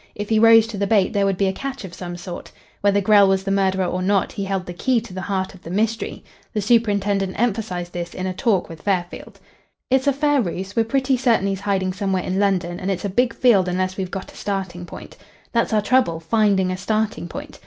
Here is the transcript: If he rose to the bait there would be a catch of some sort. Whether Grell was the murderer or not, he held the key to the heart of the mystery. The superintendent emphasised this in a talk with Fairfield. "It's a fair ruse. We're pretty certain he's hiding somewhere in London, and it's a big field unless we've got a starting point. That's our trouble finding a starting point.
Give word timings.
If 0.15 0.29
he 0.29 0.39
rose 0.39 0.65
to 0.65 0.79
the 0.79 0.87
bait 0.87 1.13
there 1.13 1.27
would 1.27 1.37
be 1.37 1.45
a 1.45 1.53
catch 1.53 1.85
of 1.85 1.93
some 1.93 2.17
sort. 2.17 2.51
Whether 2.81 3.01
Grell 3.01 3.27
was 3.27 3.43
the 3.43 3.51
murderer 3.51 3.85
or 3.85 4.01
not, 4.01 4.31
he 4.31 4.45
held 4.45 4.65
the 4.65 4.73
key 4.73 4.99
to 4.99 5.13
the 5.13 5.21
heart 5.21 5.53
of 5.53 5.61
the 5.61 5.69
mystery. 5.69 6.23
The 6.55 6.59
superintendent 6.61 7.39
emphasised 7.39 7.93
this 7.93 8.15
in 8.15 8.25
a 8.25 8.33
talk 8.33 8.67
with 8.67 8.81
Fairfield. 8.81 9.39
"It's 9.91 10.07
a 10.07 10.11
fair 10.11 10.41
ruse. 10.41 10.75
We're 10.75 10.85
pretty 10.85 11.17
certain 11.17 11.45
he's 11.45 11.59
hiding 11.59 11.93
somewhere 11.93 12.23
in 12.23 12.39
London, 12.39 12.79
and 12.79 12.89
it's 12.89 13.05
a 13.05 13.09
big 13.09 13.31
field 13.31 13.67
unless 13.67 13.95
we've 13.95 14.09
got 14.09 14.31
a 14.33 14.35
starting 14.35 14.87
point. 14.87 15.17
That's 15.51 15.71
our 15.71 15.83
trouble 15.83 16.19
finding 16.19 16.71
a 16.71 16.77
starting 16.77 17.27
point. 17.27 17.59